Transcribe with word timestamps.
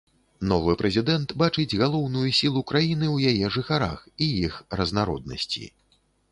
Новы 0.51 0.73
прэзідэнт 0.81 1.33
бачыць 1.41 1.77
галоўную 1.81 2.25
сілу 2.39 2.65
краіны 2.73 3.05
ў 3.15 3.35
яе 3.35 3.53
жыхарах 3.59 3.99
і 4.23 4.33
іх 4.49 4.59
разнароднасці. 4.83 5.65